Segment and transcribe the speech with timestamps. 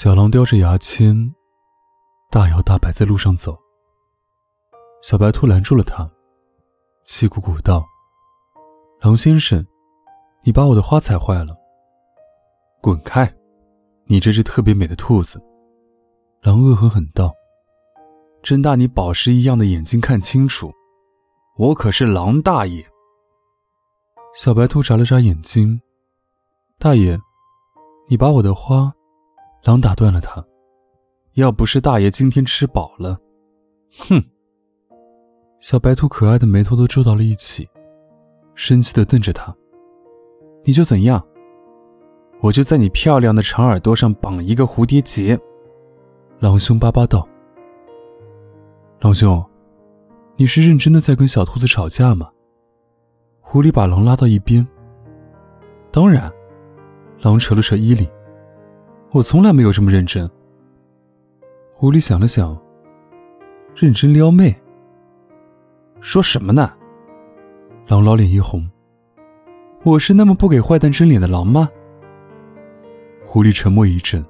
[0.00, 1.34] 小狼叼着牙签，
[2.30, 3.58] 大摇大摆在路上走。
[5.02, 6.08] 小白兔拦住了他，
[7.04, 7.84] 气鼓鼓道
[9.02, 9.66] ：“狼先生，
[10.44, 11.52] 你把我的花踩坏了，
[12.80, 13.28] 滚开！
[14.04, 15.42] 你这只特别美的兔子。”
[16.42, 17.34] 狼恶狠狠道
[18.40, 20.72] ：“睁大你宝石一样的眼睛看清楚，
[21.56, 22.86] 我可是狼大爷。”
[24.38, 25.82] 小白兔眨了眨眼睛
[26.78, 27.18] ：“大爷，
[28.08, 28.92] 你把我的花……”
[29.64, 30.44] 狼打断了他
[31.34, 33.18] ：“要不是大爷今天吃饱了，
[34.08, 34.22] 哼！”
[35.60, 37.68] 小白兔可爱的眉头都皱到了一起，
[38.54, 39.54] 生气的瞪着他
[40.64, 41.22] ：“你就怎样？
[42.40, 45.38] 我就在你漂亮的长耳朵上绑一个蝴蝶结。”
[46.38, 47.28] 狼凶巴巴道
[49.00, 49.44] ：“狼兄，
[50.36, 52.30] 你是认真的在跟小兔子吵架吗？”
[53.42, 54.66] 狐狸把狼拉到一边。
[55.90, 56.32] 当然，
[57.20, 58.08] 狼扯了扯衣领。
[59.10, 60.30] 我从来没有这么认真。
[61.72, 62.56] 狐狸想了想，
[63.74, 64.54] 认真撩妹。
[66.00, 66.70] 说什么呢？
[67.86, 68.68] 狼老脸一红。
[69.82, 71.70] 我是那么不给坏蛋争脸的狼吗？
[73.24, 74.24] 狐狸沉默一阵。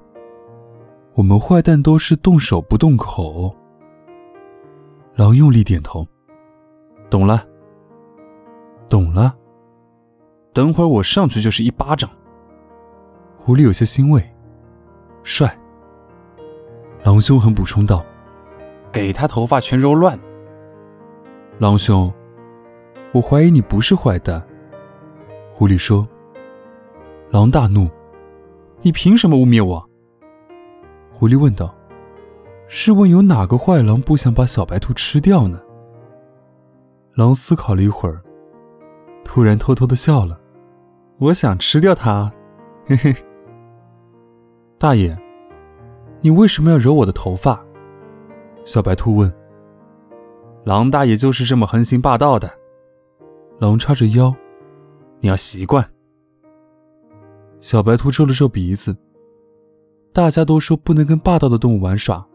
[1.13, 3.53] 我们坏蛋都是动手不动口。
[5.15, 6.07] 狼用力点头。
[7.09, 7.45] 懂了。
[8.87, 9.35] 懂了。
[10.53, 12.09] 等会儿我上去就是一巴掌。
[13.35, 14.23] 狐狸有些欣慰。
[15.23, 15.57] 帅。
[17.03, 18.05] 狼兄狠补充道
[18.91, 20.19] ：“给他头发全揉乱。”
[21.59, 22.11] 狼兄，
[23.13, 24.41] 我怀疑你不是坏蛋。”
[25.53, 26.07] 狐狸说。
[27.31, 27.87] 狼大怒
[28.81, 29.87] ：“你凭什么污蔑我？”
[31.13, 31.75] 狐狸问道
[32.67, 35.59] ：“试问有哪个坏狼不想把小白兔吃掉呢？”
[37.13, 38.23] 狼思考了一会儿，
[39.23, 40.39] 突然偷偷的笑了
[41.19, 42.33] ：“我想吃掉它，
[42.87, 43.15] 嘿嘿。”
[44.79, 45.13] 大爷，
[46.21, 47.61] 你为什么要揉我的头发？
[48.63, 49.29] 小白兔问。
[50.63, 52.49] 狼大爷就是这么横行霸道的。
[53.59, 54.33] 狼叉着腰，
[55.19, 55.85] 你要习惯。
[57.59, 58.95] 小白兔皱了皱鼻子。
[60.13, 62.25] 大家都说不能跟霸道的动物玩耍。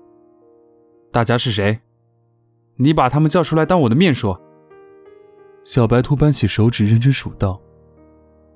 [1.11, 1.81] 大家是谁？
[2.77, 4.39] 你把他们叫出来，当我的面说。
[5.65, 7.59] 小白兔扳起手指，认真数道：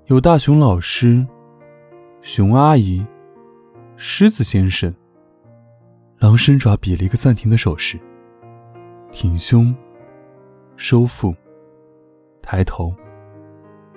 [0.09, 1.27] 有大熊老师，
[2.21, 3.03] 熊阿姨。
[4.01, 4.95] 狮子先生，
[6.21, 7.99] 狼伸爪比了一个暂停的手势，
[9.11, 9.75] 挺胸，
[10.77, 11.35] 收腹，
[12.41, 12.95] 抬头。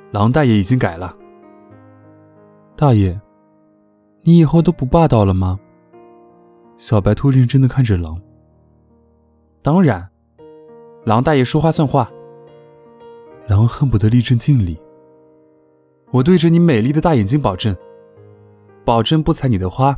[0.10, 1.16] 狼大爷已经改了。
[2.76, 3.22] 大爷，
[4.24, 5.60] 你以后都不霸道了吗？
[6.78, 8.20] 小白兔认真的看着狼。
[9.62, 10.10] 当然，
[11.06, 12.12] 狼大爷说话算话。
[13.46, 14.82] 狼恨不得立正敬礼。
[16.10, 17.76] 我对着你美丽的大眼睛保证。
[18.92, 19.98] 保证不踩你的花，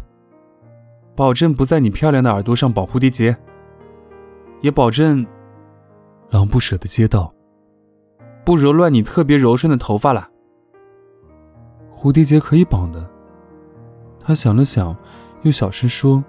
[1.15, 3.35] 保证不在你漂亮的耳朵上绑蝴蝶结，
[4.61, 5.25] 也保证，
[6.29, 7.33] 狼不舍得接道，
[8.45, 10.29] 不揉乱你特别柔顺的头发了。
[11.91, 13.09] 蝴蝶结可以绑的，
[14.19, 14.95] 他想了想，
[15.41, 16.23] 又小声说：“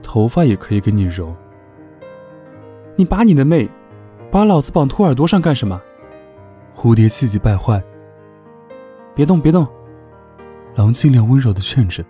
[0.00, 1.34] 头发也可以给你揉。”
[2.94, 3.68] 你把你的妹，
[4.30, 5.82] 把老子绑兔耳朵上干什么？
[6.72, 7.82] 蝴蝶气急败坏，
[9.12, 9.66] 别动，别动。
[10.74, 12.04] 狼尽量温柔的劝着，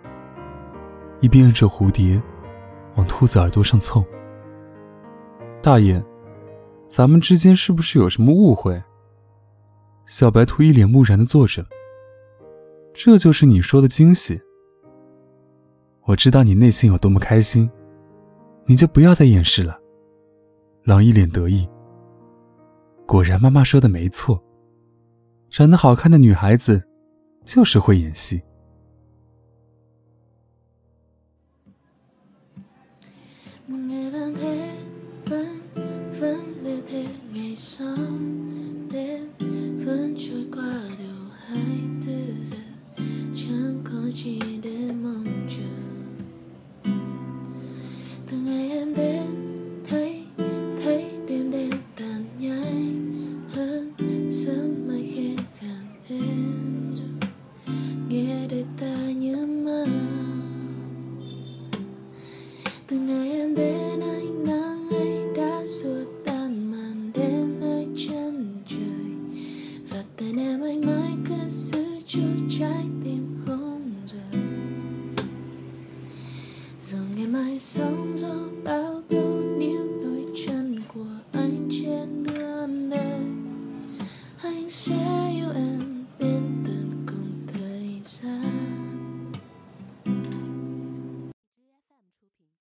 [1.21, 2.23] 一边摁着蝴蝶
[2.97, 4.05] 往兔子耳朵上凑。
[5.61, 6.03] 大爷，
[6.87, 8.83] 咱们之间是不是有什么误会？
[10.06, 11.65] 小白兔一脸木然的坐着。
[12.95, 14.41] 这就是你说的惊喜。
[16.05, 17.71] 我知道你内心有多么开心，
[18.67, 19.79] 你就不要再掩饰了。
[20.84, 21.69] 狼一脸得意。
[23.06, 24.43] 果然，妈妈说的没错，
[25.49, 26.83] 长得好看的女孩子
[27.44, 28.43] 就是会演戏。
[37.72, 38.02] sun.
[84.73, 85.12] 谢。